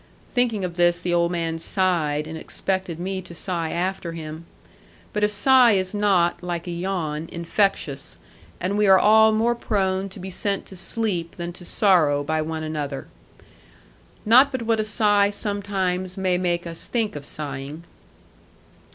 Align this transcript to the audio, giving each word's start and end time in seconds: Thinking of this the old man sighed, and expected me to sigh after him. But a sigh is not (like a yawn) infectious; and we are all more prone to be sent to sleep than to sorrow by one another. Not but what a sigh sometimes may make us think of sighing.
Thinking 0.31 0.65
of 0.65 0.77
this 0.77 0.99
the 0.99 1.13
old 1.13 1.31
man 1.31 1.59
sighed, 1.59 2.25
and 2.25 2.35
expected 2.35 2.99
me 2.99 3.21
to 3.21 3.35
sigh 3.35 3.69
after 3.69 4.13
him. 4.13 4.47
But 5.13 5.23
a 5.23 5.27
sigh 5.27 5.73
is 5.73 5.93
not 5.93 6.41
(like 6.41 6.65
a 6.65 6.71
yawn) 6.71 7.29
infectious; 7.31 8.17
and 8.59 8.79
we 8.79 8.87
are 8.87 8.97
all 8.97 9.31
more 9.31 9.53
prone 9.53 10.09
to 10.09 10.19
be 10.19 10.31
sent 10.31 10.65
to 10.65 10.75
sleep 10.75 11.35
than 11.35 11.53
to 11.53 11.63
sorrow 11.65 12.23
by 12.23 12.41
one 12.41 12.63
another. 12.63 13.09
Not 14.25 14.51
but 14.51 14.63
what 14.63 14.79
a 14.79 14.85
sigh 14.85 15.29
sometimes 15.29 16.17
may 16.17 16.39
make 16.39 16.65
us 16.65 16.85
think 16.85 17.15
of 17.15 17.23
sighing. 17.23 17.83